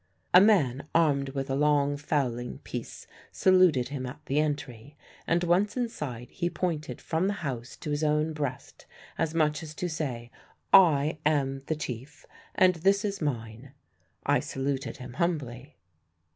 A 0.33 0.41
man 0.41 0.87
armed 0.95 1.29
with 1.29 1.47
a 1.47 1.55
long 1.55 1.95
fowling 1.95 2.57
piece 2.63 3.05
saluted 3.31 3.89
him 3.89 4.07
at 4.07 4.19
the 4.25 4.39
entry; 4.39 4.97
and 5.27 5.43
once 5.43 5.77
inside 5.77 6.31
he 6.31 6.49
pointed 6.49 6.99
from 6.99 7.27
the 7.27 7.33
house 7.45 7.75
to 7.75 7.91
his 7.91 8.03
own 8.03 8.33
breast, 8.33 8.87
as 9.19 9.35
much 9.35 9.61
as 9.61 9.75
to 9.75 9.87
say, 9.87 10.31
'I 10.73 11.19
am 11.23 11.61
the 11.67 11.75
Chief, 11.75 12.25
and 12.55 12.77
this 12.77 13.05
is 13.05 13.21
mine.' 13.21 13.73
I 14.25 14.39
saluted 14.39 14.97
him 14.97 15.13
humbly. 15.21 15.75